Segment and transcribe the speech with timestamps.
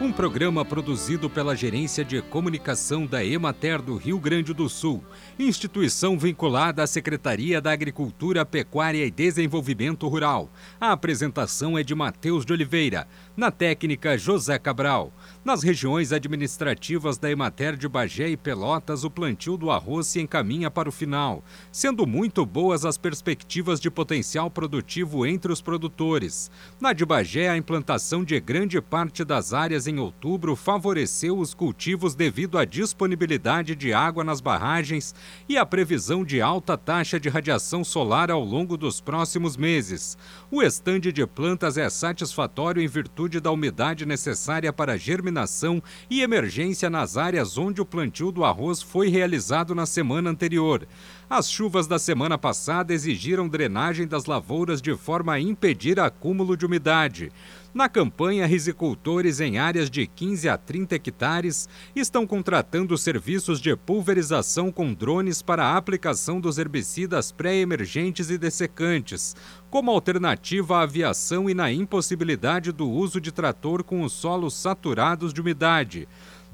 [0.00, 5.02] um programa produzido pela Gerência de Comunicação da Emater do Rio Grande do Sul,
[5.38, 10.50] instituição vinculada à Secretaria da Agricultura, Pecuária e Desenvolvimento Rural.
[10.80, 15.12] A apresentação é de Matheus de Oliveira, na técnica José Cabral.
[15.44, 20.70] Nas regiões administrativas da Emater de Bagé e Pelotas, o plantio do arroz se encaminha
[20.70, 26.50] para o final, sendo muito boas as perspectivas de potencial produtivo entre os produtores.
[26.80, 32.14] Na de Bagé, a implantação de grande parte das áreas em outubro favoreceu os cultivos
[32.14, 35.14] devido à disponibilidade de água nas barragens
[35.48, 40.16] e à previsão de alta taxa de radiação solar ao longo dos próximos meses.
[40.50, 46.88] O estande de plantas é satisfatório em virtude da umidade necessária para germinação e emergência
[46.88, 50.86] nas áreas onde o plantio do arroz foi realizado na semana anterior.
[51.28, 56.66] As chuvas da semana passada exigiram drenagem das lavouras de forma a impedir acúmulo de
[56.66, 57.32] umidade.
[57.74, 64.70] Na campanha, risicultores em áreas de 15 a 30 hectares estão contratando serviços de pulverização
[64.70, 69.34] com drones para a aplicação dos herbicidas pré-emergentes e dessecantes,
[69.70, 75.34] como alternativa à aviação e na impossibilidade do uso de trator com os solos saturados
[75.34, 76.06] de umidade.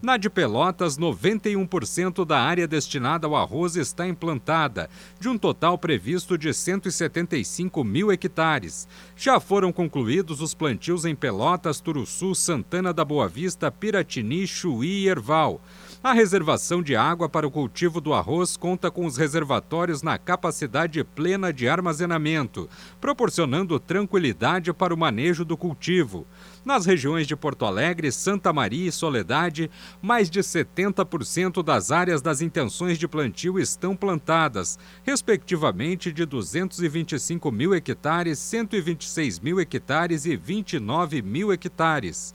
[0.02, 4.88] Na de Pelotas, 91% da área destinada ao arroz está implantada,
[5.20, 8.88] de um total previsto de 175 mil hectares.
[9.14, 15.08] Já foram concluídos os plantios em Pelotas, Turuçu, Santana da Boa Vista, Piratini, Chuí e
[15.08, 15.60] Erval.
[16.02, 21.04] A reservação de água para o cultivo do arroz conta com os reservatórios na capacidade
[21.04, 26.26] plena de armazenamento, proporcionando tranquilidade para o manejo do cultivo.
[26.64, 29.70] Nas regiões de Porto Alegre, Santa Maria e Soledade,
[30.00, 37.74] mais de 70% das áreas das intenções de plantio estão plantadas, respectivamente de 225 mil
[37.74, 42.34] hectares, 126 mil hectares e 29 mil hectares.